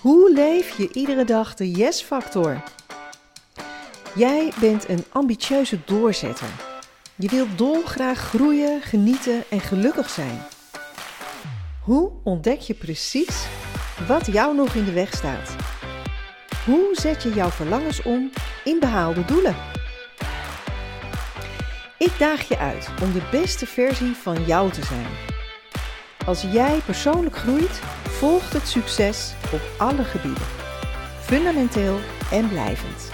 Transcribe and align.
Hoe 0.00 0.32
leef 0.32 0.76
je 0.76 0.92
iedere 0.92 1.24
dag 1.24 1.54
de 1.54 1.70
yes-factor? 1.70 2.62
Jij 4.14 4.52
bent 4.60 4.88
een 4.88 5.04
ambitieuze 5.12 5.78
doorzetter. 5.84 6.48
Je 7.16 7.28
wilt 7.28 7.58
dolgraag 7.58 8.18
groeien, 8.18 8.82
genieten 8.82 9.44
en 9.50 9.60
gelukkig 9.60 10.10
zijn. 10.10 10.38
Hoe 11.82 12.12
ontdek 12.24 12.60
je 12.60 12.74
precies 12.74 13.46
wat 14.06 14.26
jou 14.26 14.56
nog 14.56 14.74
in 14.74 14.84
de 14.84 14.92
weg 14.92 15.14
staat? 15.14 15.56
Hoe 16.64 16.88
zet 16.92 17.22
je 17.22 17.34
jouw 17.34 17.50
verlangens 17.50 18.02
om 18.02 18.30
in 18.64 18.78
behaalde 18.80 19.24
doelen? 19.24 19.56
Ik 21.98 22.12
daag 22.18 22.48
je 22.48 22.58
uit 22.58 22.88
om 23.02 23.12
de 23.12 23.22
beste 23.30 23.66
versie 23.66 24.14
van 24.14 24.44
jou 24.44 24.70
te 24.70 24.84
zijn. 24.84 25.31
Als 26.26 26.42
jij 26.42 26.80
persoonlijk 26.84 27.36
groeit, 27.36 27.80
volgt 28.08 28.52
het 28.52 28.68
succes 28.68 29.34
op 29.52 29.60
alle 29.78 30.04
gebieden. 30.04 30.44
Fundamenteel 31.20 31.98
en 32.30 32.48
blijvend. 32.48 33.10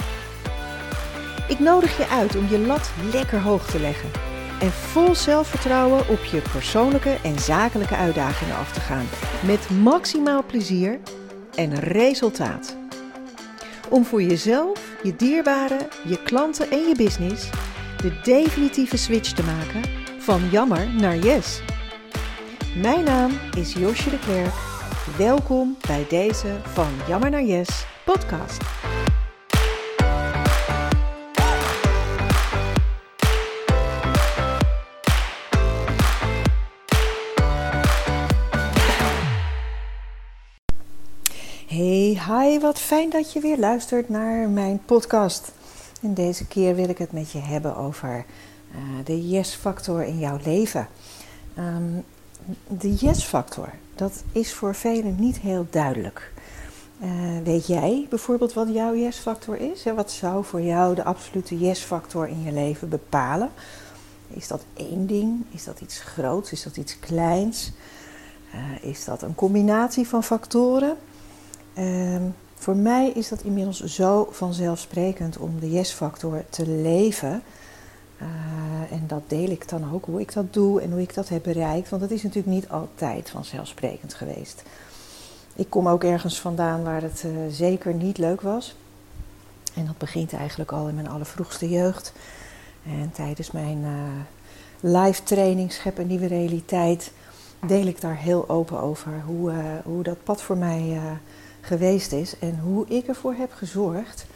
Ik 1.48 1.59
nodig 1.59 1.96
je 1.96 2.09
uit 2.09 2.37
om 2.37 2.48
je 2.48 2.59
lat 2.59 2.91
lekker 3.12 3.41
hoog 3.41 3.70
te 3.70 3.80
leggen 3.80 4.10
en 4.60 4.70
vol 4.73 5.15
zelfvertrouwen 5.15 6.09
op 6.09 6.24
je 6.24 6.42
persoonlijke 6.52 7.16
en 7.23 7.38
zakelijke 7.38 7.96
uitdagingen 7.96 8.56
af 8.56 8.73
te 8.73 8.80
gaan. 8.80 9.06
Met 9.46 9.70
maximaal 9.70 10.45
plezier 10.45 10.98
en 11.54 11.74
resultaat. 11.74 12.77
Om 13.88 14.04
voor 14.04 14.23
jezelf, 14.23 14.80
je 15.02 15.16
dierbaren, 15.16 15.87
je 16.04 16.23
klanten 16.23 16.70
en 16.70 16.88
je 16.88 16.95
business 16.96 17.51
de 17.96 18.20
definitieve 18.23 18.96
switch 18.96 19.32
te 19.32 19.43
maken 19.43 19.90
van 20.18 20.48
jammer 20.51 20.88
naar 20.95 21.16
yes. 21.16 21.60
Mijn 22.82 23.05
naam 23.05 23.30
is 23.56 23.73
Josje 23.73 24.10
de 24.10 24.18
Klerk. 24.18 24.55
Welkom 25.16 25.77
bij 25.87 26.06
deze 26.09 26.56
van 26.62 26.88
Jammer 27.09 27.30
naar 27.30 27.43
Yes 27.43 27.87
podcast. 28.04 28.62
Hey, 41.66 42.21
hi, 42.26 42.59
wat 42.59 42.79
fijn 42.79 43.10
dat 43.10 43.32
je 43.32 43.40
weer 43.40 43.59
luistert 43.59 44.09
naar 44.09 44.49
mijn 44.49 44.80
podcast. 44.84 45.52
En 46.02 46.15
deze 46.15 46.46
keer 46.46 46.74
wil 46.74 46.88
ik 46.88 46.99
het 46.99 47.12
met 47.12 47.30
je 47.30 47.38
hebben 47.38 47.76
over 47.76 48.24
uh, 48.74 49.04
de 49.04 49.29
yes-factor 49.29 50.02
in 50.02 50.18
jouw 50.18 50.38
leven. 50.45 50.88
Um, 51.59 52.04
de 52.66 52.95
yes-factor, 52.95 53.73
dat 53.95 54.23
is 54.32 54.52
voor 54.52 54.74
velen 54.74 55.16
niet 55.18 55.38
heel 55.38 55.66
duidelijk. 55.71 56.32
Uh, 57.02 57.10
weet 57.45 57.66
jij 57.66 58.07
bijvoorbeeld 58.10 58.52
wat 58.52 58.68
jouw 58.73 58.95
yes-factor 58.95 59.57
is? 59.57 59.85
Wat 59.85 60.10
zou 60.10 60.45
voor 60.45 60.60
jou 60.60 60.95
de 60.95 61.05
absolute 61.05 61.59
yes-factor 61.59 62.29
in 62.29 62.43
je 62.43 62.52
leven 62.52 62.88
bepalen? 62.88 63.51
Is 64.28 64.49
dat 64.49 64.65
één 64.75 65.06
ding? 65.06 65.44
Is 65.50 65.65
dat 65.65 65.81
iets 65.81 66.00
groots? 66.00 66.53
Is 66.53 66.62
dat 66.62 66.77
iets 66.77 66.99
kleins? 66.99 67.72
Uh, 68.55 68.91
is 68.91 69.05
dat 69.05 69.22
een 69.22 69.34
combinatie 69.34 70.09
van 70.09 70.25
factoren? 70.25 70.97
Uh, 71.78 72.16
voor 72.55 72.77
mij 72.77 73.10
is 73.10 73.28
dat 73.28 73.43
inmiddels 73.43 73.84
zo 73.84 74.28
vanzelfsprekend 74.31 75.38
om 75.38 75.60
de 75.60 75.71
yes-factor 75.71 76.44
te 76.50 76.66
leven. 76.69 77.43
Uh, 78.22 78.93
en 78.93 79.05
dat 79.06 79.22
deel 79.27 79.50
ik 79.50 79.69
dan 79.69 79.93
ook, 79.93 80.05
hoe 80.05 80.21
ik 80.21 80.33
dat 80.33 80.53
doe 80.53 80.81
en 80.81 80.91
hoe 80.91 81.00
ik 81.00 81.15
dat 81.15 81.28
heb 81.28 81.43
bereikt. 81.43 81.88
Want 81.88 82.03
dat 82.03 82.11
is 82.11 82.22
natuurlijk 82.22 82.55
niet 82.55 82.69
altijd 82.69 83.31
vanzelfsprekend 83.31 84.15
geweest. 84.15 84.62
Ik 85.55 85.71
kom 85.71 85.88
ook 85.88 86.05
ergens 86.05 86.41
vandaan 86.41 86.83
waar 86.83 87.03
het 87.03 87.22
uh, 87.27 87.33
zeker 87.50 87.94
niet 87.94 88.19
leuk 88.19 88.41
was. 88.41 88.77
En 89.75 89.87
dat 89.87 89.99
begint 89.99 90.33
eigenlijk 90.33 90.72
al 90.72 90.89
in 90.89 90.94
mijn 90.94 91.09
allervroegste 91.09 91.69
jeugd. 91.69 92.12
En 92.84 93.11
tijdens 93.12 93.51
mijn 93.51 93.78
uh, 93.78 93.91
live 94.81 95.23
training 95.23 95.73
Schep 95.73 95.99
een 95.99 96.07
Nieuwe 96.07 96.27
Realiteit 96.27 97.12
deel 97.67 97.87
ik 97.87 98.01
daar 98.01 98.17
heel 98.17 98.49
open 98.49 98.81
over. 98.81 99.23
Hoe, 99.27 99.53
hoe 99.84 100.03
dat 100.03 100.25
pad 100.25 100.43
voor 100.43 100.57
mij 100.57 101.01
geweest 101.61 102.12
is 102.12 102.39
en 102.39 102.59
hoe 102.59 102.87
ik 102.87 103.07
ervoor 103.07 103.34
heb 103.34 103.53
gezorgd 103.53 104.27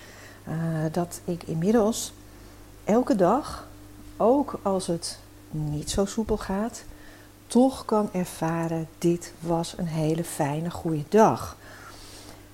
dat 0.92 1.20
ik 1.24 1.42
inmiddels 1.42 2.12
elke 2.84 3.16
dag 3.16 3.68
ook 4.16 4.60
als 4.62 4.86
het 4.86 5.18
niet 5.50 5.90
zo 5.90 6.04
soepel 6.04 6.36
gaat, 6.36 6.84
toch 7.46 7.84
kan 7.84 8.08
ervaren: 8.12 8.88
dit 8.98 9.32
was 9.40 9.74
een 9.76 9.86
hele 9.86 10.24
fijne, 10.24 10.70
goede 10.70 11.04
dag. 11.08 11.56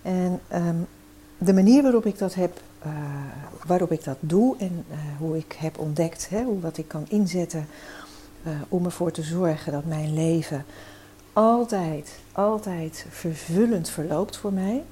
En 0.02 0.41
um, 0.54 0.86
de 1.38 1.52
manier 1.52 1.82
waarop 1.82 2.06
ik 2.06 2.19
dat 2.19 2.34
heb, 2.34 2.60
uh, 2.86 2.92
waarop 3.66 3.92
ik 3.92 4.04
dat 4.04 4.16
doe 4.20 4.56
en 4.58 4.84
uh, 4.91 4.96
hoe 5.19 5.36
ik 5.36 5.56
heb 5.58 5.78
ontdekt, 5.78 6.28
hè, 6.28 6.42
hoe 6.42 6.60
wat 6.60 6.78
ik 6.78 6.88
kan 6.88 7.04
inzetten 7.08 7.66
uh, 8.46 8.52
om 8.69 8.84
ervoor 8.84 9.10
te 9.10 9.22
zorgen 9.22 9.72
dat 9.72 9.84
mijn 9.84 10.14
leven 10.14 10.64
altijd, 11.32 12.19
altijd 12.32 13.06
vervullend 13.10 13.88
verloopt 13.88 14.36
voor 14.36 14.52
mij. 14.52 14.84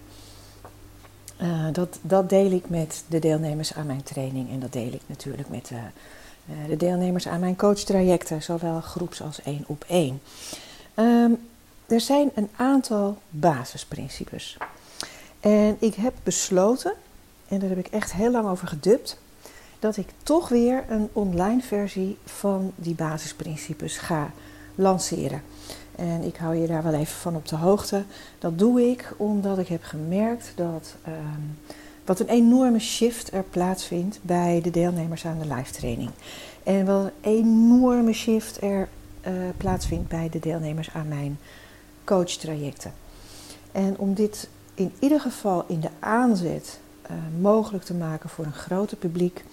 dat, 1.73 1.99
dat 2.03 2.29
deel 2.29 2.51
ik 2.51 2.69
met 2.69 3.05
de 3.09 3.19
deelnemers 3.19 3.75
aan 3.75 3.87
mijn 3.87 4.03
training 4.03 4.51
en 4.51 4.61
dat 4.61 4.73
deel 4.73 4.93
ik 4.93 5.01
natuurlijk 5.07 5.49
met 5.49 5.67
de 5.67 5.75
eh, 5.75 5.83
de 6.69 6.77
deelnemers 6.77 7.29
aan 7.29 7.41
mijn 7.41 7.57
coachtrajecten, 7.57 8.43
zowel 8.43 8.81
groeps 8.81 9.23
als 9.23 9.43
één 9.43 9.65
op 9.67 9.85
één. 9.89 10.21
Um, 10.95 11.39
er 11.87 12.01
zijn 12.01 12.31
een 12.35 12.49
aantal 12.57 13.19
basisprincipes. 13.31 14.57
En 15.41 15.77
ik 15.79 15.95
heb 15.95 16.15
besloten, 16.23 16.95
en 17.49 17.59
daar 17.59 17.69
heb 17.69 17.79
ik 17.79 17.87
echt 17.87 18.13
heel 18.13 18.31
lang 18.31 18.49
over 18.49 18.69
gedubt, 18.69 19.19
dat 19.79 19.97
ik 19.97 20.09
toch 20.23 20.49
weer 20.49 20.85
een 20.89 21.09
online 21.13 21.61
versie 21.61 22.19
van 22.25 22.73
die 22.77 22.95
basisprincipes 22.95 23.99
ga 23.99 24.31
lanceren. 24.75 25.43
En 25.97 26.23
ik 26.23 26.37
hou 26.37 26.57
je 26.57 26.67
daar 26.67 26.83
wel 26.83 26.95
even 26.95 27.17
van 27.17 27.37
op 27.37 27.49
de 27.49 27.57
hoogte. 27.57 28.05
Dat 28.39 28.59
doe 28.59 28.91
ik 28.91 29.13
omdat 29.17 29.59
ik 29.59 29.69
heb 29.69 29.83
gemerkt 29.83 30.53
dat 30.57 30.95
um, 31.09 31.59
wat 32.07 32.21
een 32.21 32.29
enorme 32.29 32.79
shift 32.79 33.33
er 33.33 33.43
plaatsvindt 33.43 34.19
bij 34.23 34.61
de 34.63 34.71
deelnemers 34.71 35.27
aan 35.27 35.39
de 35.39 35.55
live 35.55 35.73
training. 35.73 36.11
En 36.63 36.87
wat 36.87 37.05
een 37.05 37.13
enorme 37.21 38.13
shift 38.13 38.63
er 38.63 38.89
uh, 39.27 39.33
plaatsvindt 39.57 40.09
bij 40.09 40.29
de 40.31 40.39
deelnemers 40.39 40.91
aan 40.93 41.09
mijn 41.09 41.39
coachtrajecten. 42.05 42.93
En 43.73 43.99
om 43.99 44.15
dit 44.15 44.49
in 44.75 44.93
ieder 44.99 45.21
geval 45.21 45.65
in 45.69 45.81
de 45.81 45.91
aanzet 45.99 46.81
uh, 47.11 47.17
mogelijk 47.41 47.85
te 47.85 47.95
maken 47.95 48.29
voor 48.29 48.45
een 48.45 48.53
groter 48.53 48.97
publiek, 48.97 49.45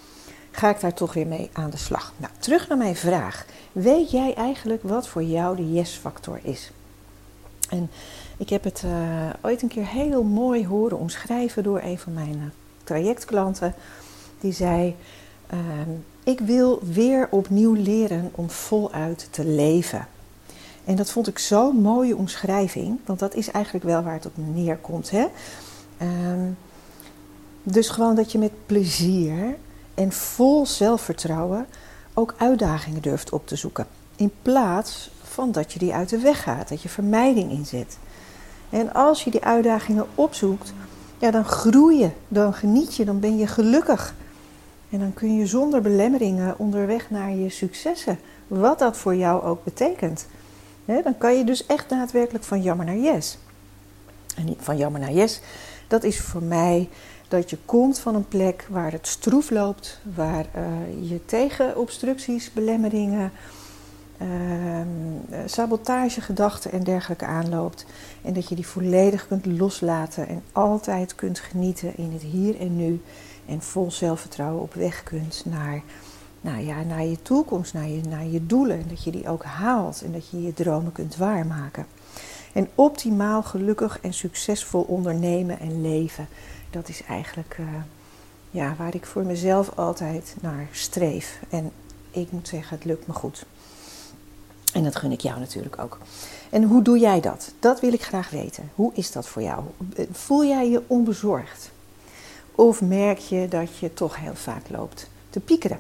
ga 0.52 0.69
ik 0.69 0.80
daar 0.80 0.94
toch 0.94 1.13
weer 1.13 1.28
mee 1.28 1.50
aan 1.53 1.69
de 1.69 1.78
slag. 1.78 2.13
Nou, 2.18 2.34
terug 2.40 2.68
naar 2.68 2.78
mijn 2.78 2.96
vraag. 2.96 3.46
Weet 3.72 4.12
jij 4.12 4.34
eigenlijk 4.34 4.84
wat 4.84 5.08
voor 5.08 5.24
jou 5.24 5.56
de 5.56 5.74
yes-factor 5.74 6.40
is? 6.44 6.72
En 7.74 7.90
ik 8.38 8.50
heb 8.50 8.64
het 8.64 8.84
uh, 8.86 9.30
ooit 9.42 9.62
een 9.62 9.68
keer 9.68 9.88
heel 9.88 10.24
mooi 10.24 10.68
horen 10.68 11.00
omschrijven 11.00 11.64
door 11.64 11.82
een 11.82 12.00
van 12.00 12.14
mijn 12.14 12.36
uh, 12.36 12.44
trajectklanten. 12.84 13.74
Die 14.40 14.54
zei: 14.54 14.96
uh, 15.54 15.60
Ik 16.24 16.40
wil 16.40 16.80
weer 16.84 17.28
opnieuw 17.32 17.74
leren 17.74 18.32
om 18.36 18.50
voluit 18.50 19.28
te 19.32 19.46
leven. 19.46 20.08
En 20.86 20.96
dat 20.96 21.12
vond 21.12 21.28
ik 21.28 21.40
zo'n 21.40 21.76
mooie 21.76 22.16
omschrijving, 22.16 23.00
want 23.06 23.20
dat 23.20 23.36
is 23.36 23.52
eigenlijk 23.52 23.86
wel 23.86 24.04
waar 24.04 24.14
het 24.14 24.26
op 24.26 24.34
neerkomt. 24.36 25.10
Hè? 25.10 25.26
Ehm, 25.98 26.52
dus 27.64 27.90
gewoon 27.90 28.16
dat 28.16 28.32
je 28.32 28.38
met 28.38 28.52
plezier 28.66 29.56
en 29.94 30.12
vol 30.12 30.66
zelfvertrouwen 30.66 31.66
ook 32.14 32.36
uitdagingen 32.38 33.02
durft 33.02 33.32
op 33.32 33.48
te 33.48 33.56
zoeken. 33.56 33.88
In 34.16 34.32
plaats 34.42 35.10
van 35.34 35.52
dat 35.52 35.74
je 35.74 35.80
die 35.80 35.94
uit 35.94 36.10
de 36.10 36.20
weg 36.20 36.44
gaat, 36.44 36.70
dat 36.70 36.82
je 36.82 36.90
vermijding 36.90 37.52
inzet. 37.52 37.98
En 38.69 38.94
als 38.94 39.24
je 39.24 39.31
die 39.31 39.44
uitdagingen 39.44 40.06
opzoekt, 40.16 40.74
ja, 41.18 41.31
dan 41.31 41.46
groei 41.46 42.00
je, 42.00 42.10
dan 42.28 42.54
geniet 42.54 42.96
je, 42.96 43.06
dan 43.06 43.19
ben 43.19 43.38
je 43.38 43.48
gelukkig. 43.48 44.13
En 44.90 45.00
dan 45.00 45.13
kun 45.13 45.36
je 45.36 45.46
zonder 45.46 45.81
belemmeringen 45.81 46.60
onderweg 46.60 47.10
naar 47.10 47.31
je 47.31 47.50
successen, 47.50 48.19
wat 48.48 48.80
dat 48.80 48.98
voor 48.98 49.16
jou 49.16 49.44
ook 49.44 49.63
betekent. 49.63 50.25
dan 50.86 51.18
kan 51.18 51.38
je 51.38 51.44
dus 51.44 51.66
echt 51.66 51.90
daadwerkelijk 51.90 52.44
van 52.44 52.62
jammer 52.62 52.86
naar 52.86 52.98
yes. 52.98 53.38
En 54.36 54.56
van 54.60 54.78
jammer 54.78 55.02
naar 55.02 55.12
yes, 55.12 55.42
dat 55.88 56.04
is 56.04 56.19
voor 56.19 56.44
mij 56.44 56.90
dat 57.28 57.50
je 57.50 57.57
komt 57.66 58.00
van 58.00 58.16
een 58.16 58.28
plek 58.28 58.68
waar 58.69 58.92
het 58.92 59.07
stroef 59.07 59.50
loopt, 59.50 60.00
waar 60.16 60.46
uh, 60.56 61.10
je 61.10 61.25
tegen 61.25 61.78
obstructies, 61.78 62.54
belemmeringen, 62.54 63.31
uh, 64.21 64.27
sabotagegedachten 65.45 66.71
en 66.71 66.83
dergelijke 66.83 67.25
aanloopt. 67.25 67.86
En 68.21 68.33
dat 68.33 68.50
je 68.50 68.56
die 68.56 68.68
volledig 68.68 69.27
kunt 69.27 69.45
loslaten 69.45 70.27
en 70.27 70.44
altijd 70.51 71.15
kunt 71.15 71.39
genieten 71.39 71.98
in 71.98 72.12
het 72.12 72.21
hier 72.21 72.60
en 72.60 72.75
nu. 72.75 73.01
En 73.45 73.62
vol 73.62 73.92
zelfvertrouwen 73.92 74.62
op 74.62 74.74
weg 74.74 75.04
kunt 75.04 75.44
naar, 75.45 75.81
nou 76.42 76.65
ja, 76.65 76.83
naar 76.83 77.06
je 77.06 77.21
toekomst, 77.21 77.74
naar 77.74 77.88
je, 77.88 78.01
naar 78.10 78.25
je 78.25 78.45
doelen. 78.45 78.80
En 78.80 78.88
dat 78.88 79.04
je 79.04 79.12
die 79.12 79.27
ook 79.27 79.44
haalt 79.44 80.01
en 80.01 80.12
dat 80.12 80.30
je 80.30 80.42
je 80.42 80.54
dromen 80.54 80.92
kunt 80.92 81.16
waarmaken. 81.16 81.86
En 82.54 82.69
optimaal 82.75 83.44
gelukkig 83.44 84.00
en 84.01 84.13
succesvol 84.13 84.81
ondernemen 84.81 85.59
en 85.59 85.81
leven, 85.81 86.27
dat 86.69 86.89
is 86.89 87.04
eigenlijk 87.04 87.57
uh, 87.59 87.68
ja, 88.51 88.75
waar 88.77 88.95
ik 88.95 89.06
voor 89.06 89.25
mezelf 89.25 89.77
altijd 89.77 90.36
naar 90.42 90.68
streef. 90.71 91.39
En 91.50 91.71
ik 92.12 92.31
moet 92.31 92.48
zeggen, 92.48 92.77
het 92.77 92.86
lukt 92.86 93.07
me 93.07 93.13
goed. 93.13 93.45
En 94.74 94.84
dat 94.84 94.96
gun 94.96 95.12
ik 95.12 95.22
jou 95.22 95.40
natuurlijk 95.40 95.80
ook. 95.80 95.98
En 96.50 96.64
hoe 96.64 96.81
doe 96.81 97.00
jij 97.00 97.20
dat? 97.20 97.54
Dat 97.60 97.80
wil 97.80 97.94
ik 97.94 98.04
graag 98.04 98.30
weten. 98.30 98.72
Hoe 98.75 98.92
is 98.94 99.12
dat 99.12 99.28
voor 99.28 99.42
jou? 99.42 99.64
Voel 100.12 100.46
jij 100.46 100.70
je 100.70 100.81
onbezorgd? 100.88 101.72
Of 102.56 102.81
merk 102.81 103.18
je 103.18 103.48
dat 103.48 103.78
je 103.78 103.94
toch 103.94 104.16
heel 104.16 104.36
vaak 104.36 104.70
loopt 104.70 105.10
te 105.30 105.40
piekeren? 105.40 105.80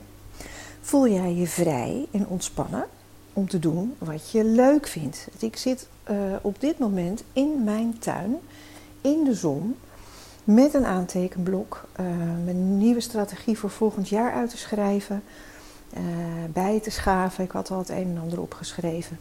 Voel 0.81 1.07
jij 1.07 1.33
je 1.33 1.47
vrij 1.47 2.07
en 2.11 2.27
ontspannen 2.27 2.85
om 3.33 3.49
te 3.49 3.59
doen 3.59 3.95
wat 3.97 4.31
je 4.31 4.43
leuk 4.43 4.87
vindt? 4.87 5.27
Ik 5.39 5.57
zit 5.57 5.87
uh, 6.09 6.15
op 6.41 6.59
dit 6.59 6.79
moment 6.79 7.23
in 7.33 7.63
mijn 7.63 7.99
tuin, 7.99 8.35
in 9.01 9.23
de 9.23 9.33
zon, 9.33 9.75
met 10.43 10.73
een 10.73 10.85
aantekenblok, 10.85 11.83
uh, 11.99 12.05
mijn 12.45 12.77
nieuwe 12.77 13.01
strategie 13.01 13.57
voor 13.57 13.69
volgend 13.69 14.09
jaar 14.09 14.33
uit 14.33 14.49
te 14.49 14.57
schrijven, 14.57 15.23
bij 16.53 16.79
te 16.79 16.89
schaven. 16.89 17.43
Ik 17.43 17.51
had 17.51 17.71
al 17.71 17.77
het 17.77 17.89
een 17.89 18.07
en 18.15 18.19
ander 18.21 18.41
opgeschreven. 18.41 19.19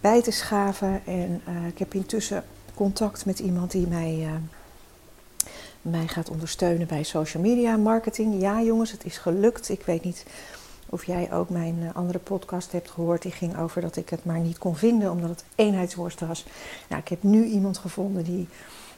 Bij 0.00 0.22
te 0.22 0.30
schaven 0.30 1.00
en 1.06 1.42
ik 1.66 1.78
heb 1.78 1.94
intussen 1.94 2.44
contact 2.74 3.26
met 3.26 3.38
iemand 3.38 3.70
die 3.70 3.86
mij 3.86 4.28
mij 5.82 6.08
gaat 6.08 6.30
ondersteunen 6.30 6.86
bij 6.86 7.02
social 7.02 7.42
media 7.42 7.76
marketing. 7.76 8.40
Ja, 8.40 8.62
jongens, 8.62 8.90
het 8.90 9.04
is 9.04 9.18
gelukt. 9.18 9.68
Ik 9.68 9.82
weet 9.82 10.04
niet 10.04 10.24
of 10.88 11.04
jij 11.04 11.32
ook 11.32 11.48
mijn 11.48 11.76
eh, 11.82 11.94
andere 11.94 12.18
podcast 12.18 12.72
hebt 12.72 12.90
gehoord. 12.90 13.22
Die 13.22 13.32
ging 13.32 13.58
over 13.58 13.80
dat 13.80 13.96
ik 13.96 14.08
het 14.08 14.24
maar 14.24 14.38
niet 14.38 14.58
kon 14.58 14.76
vinden 14.76 15.10
omdat 15.10 15.30
het 15.30 15.44
eenheidsworst 15.54 16.20
was. 16.20 16.44
Nou, 16.88 17.02
ik 17.02 17.08
heb 17.08 17.22
nu 17.22 17.44
iemand 17.44 17.78
gevonden 17.78 18.24
die 18.24 18.48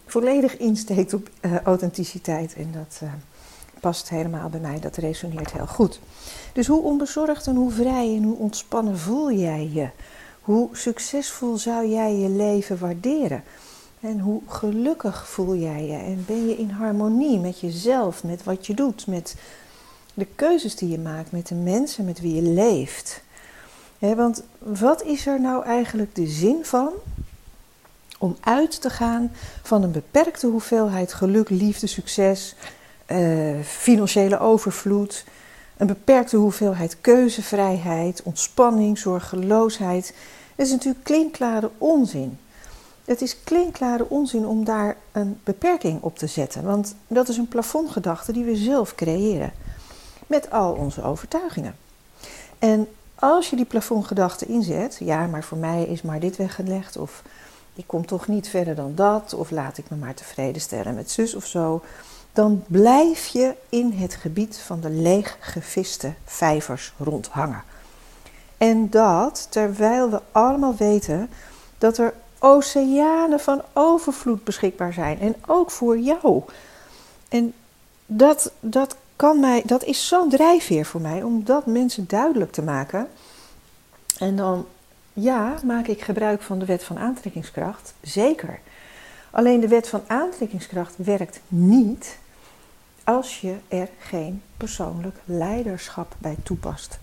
volledig 0.06 0.56
insteekt 0.56 1.14
op 1.14 1.30
authenticiteit. 1.64 2.54
En 2.54 2.72
dat 2.72 3.00
past 3.80 4.08
helemaal 4.08 4.48
bij 4.48 4.60
mij. 4.60 4.80
Dat 4.80 4.96
resoneert 4.96 5.52
heel 5.52 5.66
goed. 5.66 6.00
Dus 6.52 6.66
hoe 6.66 6.82
onbezorgd 6.82 7.46
en 7.46 7.54
hoe 7.54 7.70
vrij 7.70 8.16
en 8.16 8.22
hoe 8.22 8.36
ontspannen 8.36 8.98
voel 8.98 9.32
jij 9.32 9.70
je? 9.72 9.88
Hoe 10.40 10.68
succesvol 10.72 11.56
zou 11.56 11.88
jij 11.88 12.14
je 12.14 12.28
leven 12.28 12.78
waarderen? 12.78 13.42
En 14.00 14.18
hoe 14.18 14.40
gelukkig 14.46 15.28
voel 15.28 15.56
jij 15.56 15.86
je? 15.86 15.96
En 15.96 16.24
ben 16.26 16.48
je 16.48 16.56
in 16.56 16.70
harmonie 16.70 17.38
met 17.38 17.60
jezelf, 17.60 18.24
met 18.24 18.44
wat 18.44 18.66
je 18.66 18.74
doet, 18.74 19.06
met 19.06 19.36
de 20.14 20.26
keuzes 20.34 20.76
die 20.76 20.88
je 20.88 20.98
maakt, 20.98 21.32
met 21.32 21.48
de 21.48 21.54
mensen 21.54 22.04
met 22.04 22.20
wie 22.20 22.34
je 22.34 22.42
leeft? 22.42 23.22
want 23.98 24.42
wat 24.58 25.02
is 25.04 25.26
er 25.26 25.40
nou 25.40 25.64
eigenlijk 25.64 26.14
de 26.14 26.26
zin 26.26 26.64
van 26.64 26.92
om 28.18 28.36
uit 28.40 28.80
te 28.80 28.90
gaan 28.90 29.32
van 29.62 29.82
een 29.82 29.92
beperkte 29.92 30.46
hoeveelheid 30.46 31.12
geluk, 31.12 31.48
liefde, 31.48 31.86
succes, 31.86 32.54
eh, 33.10 33.60
financiële 33.64 34.38
overvloed, 34.38 35.24
een 35.76 35.86
beperkte 35.86 36.36
hoeveelheid 36.36 37.00
keuzevrijheid, 37.00 38.22
ontspanning, 38.22 38.98
zorgeloosheid? 38.98 40.14
Dat 40.56 40.66
is 40.66 40.72
natuurlijk 40.72 41.04
klinkklare 41.04 41.70
onzin. 41.78 42.38
Het 43.04 43.22
is 43.22 43.42
klinkklare 43.44 44.08
onzin 44.08 44.46
om 44.46 44.64
daar 44.64 44.96
een 45.12 45.40
beperking 45.44 46.02
op 46.02 46.18
te 46.18 46.26
zetten, 46.26 46.64
want 46.64 46.94
dat 47.06 47.28
is 47.28 47.36
een 47.36 47.48
plafondgedachte 47.48 48.32
die 48.32 48.44
we 48.44 48.56
zelf 48.56 48.94
creëren 48.94 49.52
met 50.26 50.50
al 50.50 50.72
onze 50.72 51.02
overtuigingen. 51.02 51.76
En 52.58 52.88
als 53.14 53.50
je 53.50 53.56
die 53.56 53.64
plafondgedachte 53.64 54.46
inzet, 54.46 54.96
ja, 55.00 55.26
maar 55.26 55.44
voor 55.44 55.58
mij 55.58 55.82
is 55.82 56.02
maar 56.02 56.20
dit 56.20 56.36
weggelegd, 56.36 56.96
of 56.96 57.22
ik 57.74 57.86
kom 57.86 58.06
toch 58.06 58.28
niet 58.28 58.48
verder 58.48 58.74
dan 58.74 58.94
dat, 58.94 59.34
of 59.34 59.50
laat 59.50 59.78
ik 59.78 59.90
me 59.90 59.96
maar 59.96 60.14
tevreden 60.14 60.60
stellen 60.60 60.94
met 60.94 61.10
zus 61.10 61.34
of 61.34 61.46
zo, 61.46 61.82
dan 62.32 62.64
blijf 62.66 63.26
je 63.26 63.54
in 63.68 63.92
het 63.92 64.14
gebied 64.14 64.58
van 64.58 64.80
de 64.80 64.90
leeggeviste 64.90 66.12
vijvers 66.24 66.92
rondhangen. 66.98 67.62
En 68.58 68.90
dat 68.90 69.46
terwijl 69.50 70.10
we 70.10 70.20
allemaal 70.32 70.74
weten 70.76 71.30
dat 71.78 71.98
er 71.98 72.14
oceanen 72.38 73.40
van 73.40 73.62
overvloed 73.72 74.44
beschikbaar 74.44 74.92
zijn. 74.92 75.20
En 75.20 75.34
ook 75.46 75.70
voor 75.70 75.98
jou. 75.98 76.42
En 77.28 77.54
dat, 78.06 78.52
dat, 78.60 78.96
kan 79.16 79.40
mij, 79.40 79.62
dat 79.66 79.84
is 79.84 80.08
zo'n 80.08 80.28
drijfveer 80.28 80.84
voor 80.84 81.00
mij 81.00 81.22
om 81.22 81.44
dat 81.44 81.66
mensen 81.66 82.04
duidelijk 82.08 82.52
te 82.52 82.62
maken. 82.62 83.08
En 84.18 84.36
dan, 84.36 84.66
ja, 85.12 85.54
maak 85.64 85.86
ik 85.86 86.02
gebruik 86.02 86.42
van 86.42 86.58
de 86.58 86.64
wet 86.64 86.84
van 86.84 86.98
aantrekkingskracht. 86.98 87.94
Zeker. 88.00 88.60
Alleen 89.30 89.60
de 89.60 89.68
wet 89.68 89.88
van 89.88 90.02
aantrekkingskracht 90.06 90.94
werkt 90.96 91.40
niet 91.48 92.18
als 93.04 93.40
je 93.40 93.56
er 93.68 93.88
geen 93.98 94.42
persoonlijk 94.56 95.16
leiderschap 95.24 96.14
bij 96.18 96.36
toepast. 96.42 96.98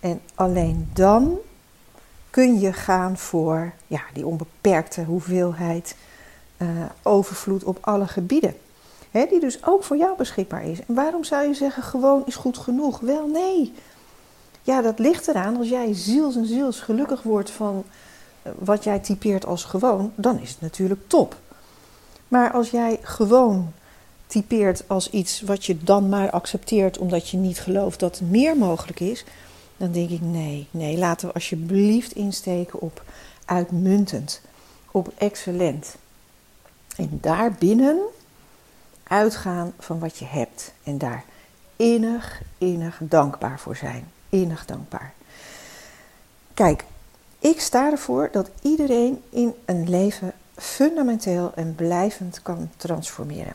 En 0.00 0.20
alleen 0.34 0.90
dan 0.92 1.38
kun 2.30 2.60
je 2.60 2.72
gaan 2.72 3.18
voor 3.18 3.72
ja, 3.86 4.00
die 4.12 4.26
onbeperkte 4.26 5.04
hoeveelheid 5.04 5.96
uh, 6.58 6.68
overvloed 7.02 7.64
op 7.64 7.78
alle 7.80 8.06
gebieden. 8.06 8.54
die 9.10 9.40
dus 9.40 9.64
ook 9.64 9.84
voor 9.84 9.96
jou 9.96 10.16
beschikbaar 10.16 10.64
is. 10.64 10.78
En 10.86 10.94
waarom 10.94 11.24
zou 11.24 11.46
je 11.46 11.54
zeggen 11.54 11.82
gewoon 11.82 12.22
is 12.26 12.36
goed 12.36 12.58
genoeg? 12.58 13.00
Wel 13.00 13.26
nee. 13.26 13.74
Ja, 14.62 14.82
dat 14.82 14.98
ligt 14.98 15.28
eraan. 15.28 15.56
Als 15.56 15.68
jij 15.68 15.94
ziels 15.94 16.36
en 16.36 16.46
ziels 16.46 16.80
gelukkig 16.80 17.22
wordt 17.22 17.50
van 17.50 17.84
eh, 18.42 18.52
wat 18.58 18.84
jij 18.84 18.98
typeert 18.98 19.46
als 19.46 19.64
gewoon, 19.64 20.12
dan 20.14 20.38
is 20.38 20.50
het 20.50 20.60
natuurlijk 20.60 21.08
top. 21.08 21.36
Maar 22.28 22.52
als 22.52 22.70
jij 22.70 22.98
gewoon 23.02 23.72
typeert 24.30 24.88
als 24.88 25.10
iets 25.10 25.40
wat 25.40 25.66
je 25.66 25.78
dan 25.78 26.08
maar 26.08 26.30
accepteert 26.30 26.98
omdat 26.98 27.28
je 27.28 27.36
niet 27.36 27.60
gelooft 27.60 28.00
dat 28.00 28.20
meer 28.20 28.56
mogelijk 28.56 29.00
is, 29.00 29.24
dan 29.76 29.92
denk 29.92 30.10
ik 30.10 30.20
nee, 30.20 30.66
nee, 30.70 30.98
laten 30.98 31.28
we 31.28 31.34
alsjeblieft 31.34 32.12
insteken 32.12 32.80
op 32.80 33.02
uitmuntend, 33.44 34.40
op 34.90 35.12
excellent. 35.18 35.96
En 36.96 37.18
daarbinnen 37.20 37.98
uitgaan 39.02 39.72
van 39.78 39.98
wat 39.98 40.18
je 40.18 40.24
hebt 40.24 40.72
en 40.82 40.98
daar 40.98 41.24
innig, 41.76 42.42
innig 42.58 42.98
dankbaar 43.00 43.60
voor 43.60 43.76
zijn. 43.76 44.12
Innig 44.28 44.64
dankbaar. 44.64 45.12
Kijk, 46.54 46.84
ik 47.38 47.60
sta 47.60 47.90
ervoor 47.90 48.28
dat 48.32 48.50
iedereen 48.62 49.22
in 49.30 49.54
een 49.64 49.88
leven 49.88 50.32
fundamenteel 50.56 51.52
en 51.54 51.74
blijvend 51.74 52.42
kan 52.42 52.70
transformeren. 52.76 53.54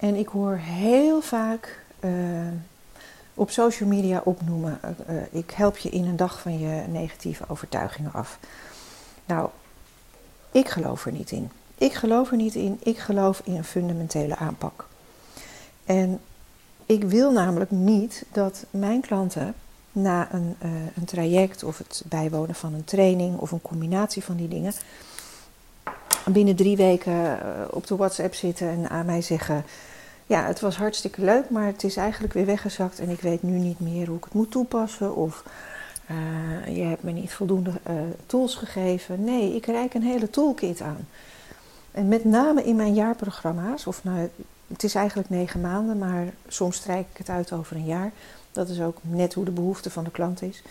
En 0.00 0.14
ik 0.14 0.28
hoor 0.28 0.56
heel 0.56 1.20
vaak 1.20 1.82
uh, 2.00 2.10
op 3.34 3.50
social 3.50 3.88
media 3.88 4.20
opnoemen. 4.24 4.80
Uh, 5.10 5.22
ik 5.30 5.50
help 5.50 5.76
je 5.76 5.88
in 5.88 6.04
een 6.04 6.16
dag 6.16 6.40
van 6.40 6.58
je 6.58 6.82
negatieve 6.88 7.44
overtuigingen 7.48 8.12
af. 8.12 8.38
Nou, 9.26 9.48
ik 10.50 10.68
geloof 10.68 11.06
er 11.06 11.12
niet 11.12 11.30
in. 11.30 11.50
Ik 11.74 11.92
geloof 11.92 12.30
er 12.30 12.36
niet 12.36 12.54
in. 12.54 12.80
Ik 12.82 12.98
geloof 12.98 13.40
in 13.44 13.56
een 13.56 13.64
fundamentele 13.64 14.36
aanpak. 14.36 14.86
En 15.84 16.20
ik 16.86 17.04
wil 17.04 17.32
namelijk 17.32 17.70
niet 17.70 18.24
dat 18.32 18.64
mijn 18.70 19.00
klanten 19.00 19.54
na 19.92 20.28
een, 20.32 20.56
een 20.96 21.04
traject 21.04 21.64
of 21.64 21.78
het 21.78 22.02
bijwonen 22.06 22.54
van 22.54 22.74
een 22.74 22.84
training 22.84 23.38
of 23.38 23.50
een 23.50 23.62
combinatie 23.62 24.24
van 24.24 24.36
die 24.36 24.48
dingen 24.48 24.72
binnen 26.32 26.56
drie 26.56 26.76
weken 26.76 27.38
op 27.70 27.86
de 27.86 27.96
WhatsApp 27.96 28.34
zitten 28.34 28.68
en 28.68 28.88
aan 28.88 29.06
mij 29.06 29.22
zeggen: 29.22 29.64
ja, 30.26 30.46
het 30.46 30.60
was 30.60 30.76
hartstikke 30.76 31.24
leuk, 31.24 31.50
maar 31.50 31.66
het 31.66 31.84
is 31.84 31.96
eigenlijk 31.96 32.32
weer 32.32 32.46
weggezakt 32.46 32.98
en 32.98 33.08
ik 33.08 33.20
weet 33.20 33.42
nu 33.42 33.58
niet 33.58 33.80
meer 33.80 34.06
hoe 34.06 34.16
ik 34.16 34.24
het 34.24 34.32
moet 34.32 34.50
toepassen. 34.50 35.16
Of 35.16 35.44
uh, 36.10 36.76
je 36.76 36.82
hebt 36.82 37.02
me 37.02 37.10
niet 37.10 37.32
voldoende 37.32 37.70
uh, 37.70 37.94
tools 38.26 38.54
gegeven. 38.54 39.24
Nee, 39.24 39.54
ik 39.54 39.66
reik 39.66 39.94
een 39.94 40.02
hele 40.02 40.30
toolkit 40.30 40.80
aan. 40.80 41.08
En 41.92 42.08
met 42.08 42.24
name 42.24 42.64
in 42.64 42.76
mijn 42.76 42.94
jaarprogramma's, 42.94 43.86
of 43.86 44.04
nou, 44.04 44.28
het 44.68 44.82
is 44.82 44.94
eigenlijk 44.94 45.28
negen 45.30 45.60
maanden, 45.60 45.98
maar 45.98 46.26
soms 46.48 46.76
strijk 46.76 47.06
ik 47.10 47.18
het 47.18 47.28
uit 47.28 47.52
over 47.52 47.76
een 47.76 47.84
jaar. 47.84 48.12
Dat 48.52 48.68
is 48.68 48.80
ook 48.80 48.96
net 49.00 49.34
hoe 49.34 49.44
de 49.44 49.50
behoefte 49.50 49.90
van 49.90 50.04
de 50.04 50.10
klant 50.10 50.42
is. 50.42 50.62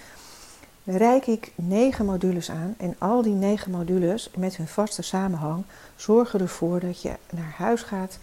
Reik 0.97 1.27
ik 1.27 1.51
negen 1.55 2.05
modules 2.05 2.51
aan 2.51 2.75
en 2.77 2.95
al 2.97 3.21
die 3.21 3.33
negen 3.33 3.71
modules 3.71 4.29
met 4.35 4.55
hun 4.55 4.67
vaste 4.67 5.01
samenhang 5.01 5.63
zorgen 5.95 6.39
ervoor 6.39 6.79
dat 6.79 7.01
je 7.01 7.13
naar 7.29 7.53
huis 7.57 7.81
gaat 7.81 8.19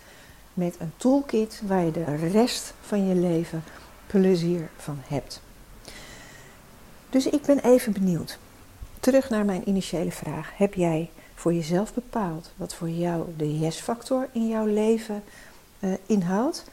met 0.54 0.76
een 0.78 0.92
toolkit 0.96 1.62
waar 1.66 1.84
je 1.84 1.90
de 1.90 2.14
rest 2.14 2.74
van 2.80 3.06
je 3.06 3.14
leven 3.14 3.64
plezier 4.06 4.68
van 4.76 4.98
hebt. 5.08 5.40
Dus 7.10 7.26
ik 7.26 7.42
ben 7.42 7.58
even 7.58 7.92
benieuwd. 7.92 8.38
Terug 9.00 9.30
naar 9.30 9.44
mijn 9.44 9.68
initiële 9.68 10.12
vraag. 10.12 10.50
Heb 10.56 10.74
jij 10.74 11.10
voor 11.34 11.54
jezelf 11.54 11.94
bepaald 11.94 12.52
wat 12.56 12.74
voor 12.74 12.90
jou 12.90 13.24
de 13.36 13.58
yes-factor 13.58 14.28
in 14.32 14.48
jouw 14.48 14.66
leven 14.66 15.22
uh, 15.80 15.92
inhoudt? 16.06 16.64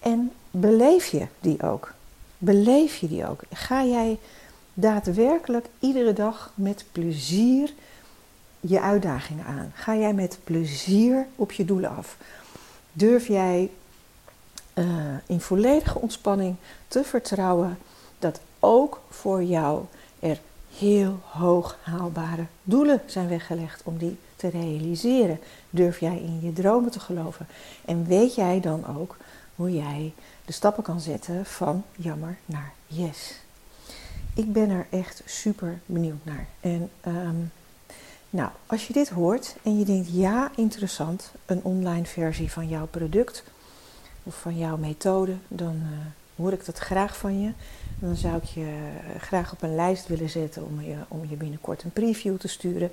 En 0.00 0.32
beleef 0.50 1.06
je 1.06 1.26
die 1.40 1.62
ook? 1.62 1.94
Beleef 2.38 2.96
je 2.96 3.08
die 3.08 3.28
ook? 3.28 3.40
Ga 3.52 3.84
jij 3.84 4.18
daadwerkelijk 4.80 5.66
iedere 5.78 6.12
dag 6.12 6.52
met 6.54 6.84
plezier 6.92 7.72
je 8.60 8.80
uitdagingen 8.80 9.44
aan? 9.44 9.72
Ga 9.74 9.96
jij 9.96 10.12
met 10.14 10.38
plezier 10.44 11.26
op 11.36 11.52
je 11.52 11.64
doelen 11.64 11.96
af? 11.96 12.16
Durf 12.92 13.26
jij 13.26 13.70
uh, 14.74 14.84
in 15.26 15.40
volledige 15.40 15.98
ontspanning 15.98 16.56
te 16.88 17.04
vertrouwen 17.04 17.78
dat 18.18 18.40
ook 18.60 19.00
voor 19.10 19.42
jou 19.42 19.84
er 20.18 20.40
heel 20.76 21.18
hoog 21.24 21.78
haalbare 21.82 22.46
doelen 22.62 23.02
zijn 23.06 23.28
weggelegd 23.28 23.82
om 23.84 23.98
die 23.98 24.18
te 24.36 24.48
realiseren? 24.48 25.40
Durf 25.70 26.00
jij 26.00 26.16
in 26.16 26.40
je 26.42 26.52
dromen 26.52 26.90
te 26.90 27.00
geloven? 27.00 27.46
En 27.84 28.06
weet 28.06 28.34
jij 28.34 28.60
dan 28.60 28.96
ook 28.96 29.16
hoe 29.54 29.74
jij 29.74 30.12
de 30.44 30.52
stappen 30.52 30.82
kan 30.82 31.00
zetten 31.00 31.44
van 31.44 31.84
jammer 31.96 32.38
naar 32.46 32.72
yes? 32.86 33.46
Ik 34.34 34.52
ben 34.52 34.70
er 34.70 34.86
echt 34.90 35.22
super 35.24 35.80
benieuwd 35.86 36.24
naar. 36.24 36.46
En 36.60 36.90
um, 37.06 37.50
nou, 38.30 38.50
als 38.66 38.86
je 38.86 38.92
dit 38.92 39.08
hoort 39.08 39.56
en 39.62 39.78
je 39.78 39.84
denkt 39.84 40.08
ja, 40.12 40.50
interessant, 40.56 41.32
een 41.46 41.62
online 41.62 42.04
versie 42.04 42.52
van 42.52 42.68
jouw 42.68 42.86
product 42.86 43.44
of 44.22 44.40
van 44.40 44.58
jouw 44.58 44.76
methode, 44.76 45.34
dan 45.48 45.74
uh, 45.74 45.98
hoor 46.36 46.52
ik 46.52 46.64
dat 46.64 46.78
graag 46.78 47.16
van 47.16 47.40
je. 47.40 47.52
Dan 47.98 48.16
zou 48.16 48.36
ik 48.36 48.44
je 48.44 48.60
eh, 48.60 49.20
graag 49.20 49.52
op 49.52 49.62
een 49.62 49.74
lijst 49.74 50.06
willen 50.06 50.30
zetten 50.30 50.64
om 50.64 50.82
je, 50.82 50.96
om 51.08 51.20
je 51.28 51.36
binnenkort 51.36 51.82
een 51.82 51.92
preview 51.92 52.36
te 52.36 52.48
sturen. 52.48 52.90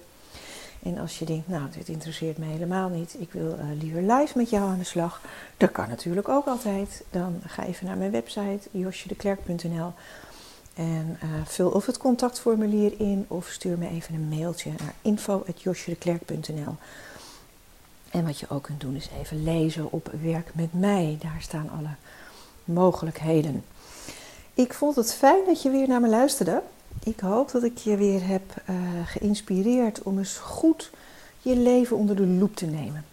En 0.84 0.98
als 0.98 1.20
je 1.20 1.25
denkt, 1.25 1.48
nou, 1.48 1.70
dit 1.77 1.88
interesseert 1.88 2.38
me 2.38 2.46
helemaal 2.46 2.89
niet, 2.89 3.15
ik 3.20 3.32
wil 3.32 3.58
uh, 3.60 3.82
liever 3.82 4.01
live 4.01 4.38
met 4.38 4.50
jou 4.50 4.70
aan 4.70 4.77
de 4.77 4.84
slag, 4.84 5.22
dat 5.58 5.72
kan 5.72 5.89
natuurlijk 5.89 6.30
ook 6.30 6.46
altijd. 6.46 7.04
Dan 7.10 7.42
ga 7.46 7.65
even 7.65 7.86
naar 7.86 7.98
mijn 7.98 8.12
website 8.12 8.70
josjedeklerk.nl 8.72 9.94
en 10.75 11.20
uh, 11.24 11.29
vul 11.46 11.70
of 11.70 11.86
het 11.86 11.98
contactformulier 11.98 12.94
in 12.98 13.25
of 13.27 13.48
stuur 13.48 13.77
me 13.77 13.89
even 13.89 14.13
een 14.13 14.27
mailtje 14.27 14.72
naar 14.77 14.94
info.josjedeklerk.nl. 15.01 16.75
En 18.12 18.25
wat 18.25 18.39
je 18.39 18.50
ook 18.50 18.63
kunt 18.63 18.82
doen 18.82 18.96
is 18.96 19.10
even 19.22 19.44
lezen 19.44 19.91
op 19.91 20.12
Werk 20.22 20.55
met 20.55 20.74
mij. 20.74 21.17
Daar 21.22 21.38
staan 21.39 21.70
alle 21.77 21.96
mogelijkheden. 22.63 23.63
Ik 24.53 24.74
vond 24.74 24.96
het 24.96 25.13
fijn 25.13 25.46
dat 25.46 25.62
je 25.62 25.70
weer 25.70 25.88
naar 25.88 26.01
me 26.01 26.10
luisterde. 26.10 26.62
Ik 27.03 27.20
hoop 27.20 27.51
dat 27.51 27.63
ik 27.63 27.77
je 27.77 27.98
weer 27.98 28.27
heb 28.27 28.44
uh, 28.70 28.75
geïnspireerd 29.05 30.03
om 30.03 30.17
eens 30.17 30.38
goed 30.38 30.91
je 31.41 31.58
leven 31.58 31.98
onder 31.98 32.15
de 32.15 32.27
loep 32.27 32.55
te 32.55 32.65
nemen. 32.65 33.05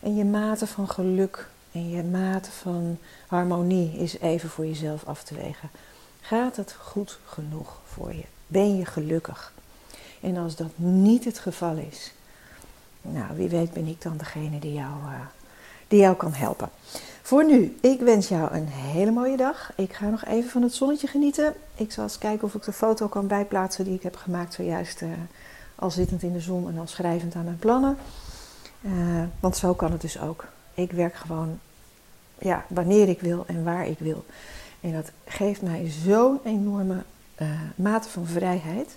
En 0.00 0.16
je 0.16 0.24
mate 0.24 0.66
van 0.66 0.88
geluk 0.88 1.48
en 1.72 1.90
je 1.90 2.02
mate 2.02 2.50
van 2.50 2.98
harmonie 3.26 3.98
is 3.98 4.18
even 4.18 4.48
voor 4.48 4.66
jezelf 4.66 5.04
af 5.04 5.22
te 5.22 5.34
wegen. 5.34 5.70
Gaat 6.24 6.56
het 6.56 6.76
goed 6.80 7.18
genoeg 7.26 7.80
voor 7.84 8.14
je? 8.14 8.24
Ben 8.46 8.76
je 8.76 8.84
gelukkig? 8.84 9.52
En 10.20 10.36
als 10.36 10.56
dat 10.56 10.70
niet 10.74 11.24
het 11.24 11.38
geval 11.38 11.76
is, 11.76 12.12
nou, 13.00 13.36
wie 13.36 13.48
weet 13.48 13.72
ben 13.72 13.86
ik 13.86 14.02
dan 14.02 14.16
degene 14.16 14.58
die 14.58 14.72
jou, 14.72 14.92
uh, 15.04 15.20
die 15.88 16.00
jou 16.00 16.16
kan 16.16 16.32
helpen. 16.32 16.70
Voor 17.22 17.44
nu, 17.44 17.76
ik 17.80 18.00
wens 18.00 18.28
jou 18.28 18.54
een 18.54 18.66
hele 18.68 19.10
mooie 19.10 19.36
dag. 19.36 19.72
Ik 19.76 19.92
ga 19.92 20.08
nog 20.08 20.24
even 20.24 20.50
van 20.50 20.62
het 20.62 20.74
zonnetje 20.74 21.06
genieten. 21.06 21.54
Ik 21.74 21.92
zal 21.92 22.04
eens 22.04 22.18
kijken 22.18 22.46
of 22.46 22.54
ik 22.54 22.62
de 22.62 22.72
foto 22.72 23.08
kan 23.08 23.26
bijplaatsen 23.26 23.84
die 23.84 23.94
ik 23.94 24.02
heb 24.02 24.16
gemaakt 24.16 24.54
zojuist. 24.54 25.00
Uh, 25.00 25.10
al 25.74 25.90
zittend 25.90 26.22
in 26.22 26.32
de 26.32 26.40
zon 26.40 26.68
en 26.68 26.78
al 26.78 26.86
schrijvend 26.86 27.34
aan 27.34 27.44
mijn 27.44 27.58
plannen. 27.58 27.96
Uh, 28.80 29.22
want 29.40 29.56
zo 29.56 29.74
kan 29.74 29.92
het 29.92 30.00
dus 30.00 30.20
ook. 30.20 30.44
Ik 30.74 30.92
werk 30.92 31.14
gewoon 31.14 31.58
ja, 32.38 32.64
wanneer 32.68 33.08
ik 33.08 33.20
wil 33.20 33.44
en 33.46 33.64
waar 33.64 33.86
ik 33.86 33.98
wil. 33.98 34.24
En 34.82 34.92
dat 34.92 35.10
geeft 35.24 35.62
mij 35.62 35.92
zo'n 36.04 36.40
enorme 36.44 37.02
uh, 37.42 37.48
mate 37.74 38.08
van 38.08 38.26
vrijheid. 38.26 38.96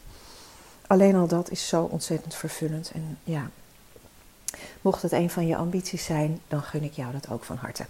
Alleen 0.87 1.15
al 1.15 1.27
dat 1.27 1.51
is 1.51 1.67
zo 1.67 1.83
ontzettend 1.83 2.35
vervullend. 2.35 2.91
En 2.93 3.17
ja, 3.23 3.49
mocht 4.81 5.01
het 5.01 5.11
een 5.11 5.29
van 5.29 5.47
je 5.47 5.55
ambities 5.55 6.05
zijn, 6.05 6.39
dan 6.47 6.61
gun 6.61 6.83
ik 6.83 6.93
jou 6.93 7.11
dat 7.11 7.29
ook 7.29 7.43
van 7.43 7.57
harte. 7.57 7.85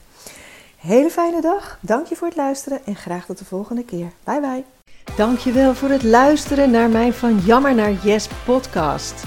Hele 0.78 1.10
fijne 1.10 1.42
dag, 1.42 1.78
dank 1.82 2.08
je 2.08 2.16
voor 2.16 2.28
het 2.28 2.38
luisteren 2.38 2.86
en 2.86 2.96
graag 2.96 3.26
tot 3.26 3.38
de 3.38 3.46
volgende 3.46 3.86
keer. 3.86 4.12
Bye 4.24 4.40
bye. 4.40 4.64
Dankjewel 5.16 5.76
voor 5.76 5.90
het 5.90 6.04
luisteren 6.04 6.72
naar 6.72 6.90
mijn 6.90 7.14
Van 7.14 7.38
Jammer 7.40 7.76
naar 7.76 7.92
Yes 7.92 8.28
podcast. 8.46 9.24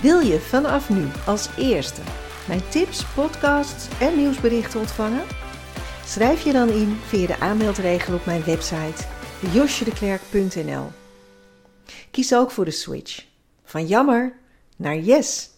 Wil 0.00 0.20
je 0.20 0.40
vanaf 0.40 0.90
nu 0.90 1.06
als 1.26 1.48
eerste 1.56 2.00
mijn 2.48 2.68
tips, 2.68 3.04
podcasts 3.04 3.88
en 4.00 4.16
nieuwsberichten 4.16 4.80
ontvangen? 4.80 5.41
Schrijf 6.12 6.44
je 6.44 6.52
dan 6.52 6.68
in 6.68 6.96
via 7.06 7.26
de 7.26 7.38
aanmeldregel 7.38 8.14
op 8.14 8.26
mijn 8.26 8.44
website 8.44 9.04
josjedeklerk.nl. 9.52 10.90
Kies 12.10 12.34
ook 12.34 12.50
voor 12.50 12.64
de 12.64 12.70
switch 12.70 13.24
van 13.64 13.86
jammer 13.86 14.32
naar 14.76 14.96
yes. 14.96 15.50